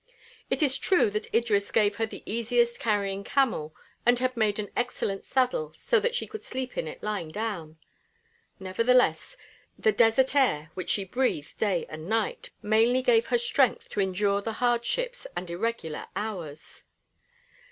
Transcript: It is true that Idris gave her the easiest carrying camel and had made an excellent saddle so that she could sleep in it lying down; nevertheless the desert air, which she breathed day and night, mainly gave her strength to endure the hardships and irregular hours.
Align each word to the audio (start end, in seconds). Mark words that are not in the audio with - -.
It 0.49 0.63
is 0.63 0.79
true 0.79 1.11
that 1.11 1.31
Idris 1.31 1.69
gave 1.69 1.97
her 1.97 2.07
the 2.07 2.23
easiest 2.25 2.79
carrying 2.79 3.23
camel 3.23 3.75
and 4.03 4.17
had 4.17 4.35
made 4.35 4.57
an 4.57 4.71
excellent 4.75 5.23
saddle 5.23 5.75
so 5.77 5.99
that 5.99 6.15
she 6.15 6.25
could 6.25 6.43
sleep 6.43 6.75
in 6.75 6.87
it 6.87 7.03
lying 7.03 7.27
down; 7.29 7.77
nevertheless 8.59 9.37
the 9.77 9.91
desert 9.91 10.33
air, 10.35 10.71
which 10.73 10.89
she 10.89 11.03
breathed 11.05 11.55
day 11.59 11.85
and 11.87 12.09
night, 12.09 12.49
mainly 12.63 13.03
gave 13.03 13.27
her 13.27 13.37
strength 13.37 13.89
to 13.89 14.01
endure 14.01 14.41
the 14.41 14.53
hardships 14.53 15.27
and 15.37 15.51
irregular 15.51 16.07
hours. 16.15 16.85